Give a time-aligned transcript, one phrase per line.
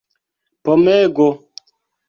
[0.65, 1.27] pomego